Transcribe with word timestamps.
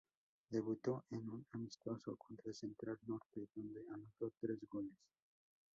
Debutó 0.49 1.03
en 1.11 1.29
un 1.29 1.45
amistoso 1.51 2.15
contra 2.15 2.51
Central 2.55 2.97
Norte, 3.05 3.45
donde 3.53 3.81
anotó 3.93 4.33
tres 4.39 4.57
goles. 4.67 4.97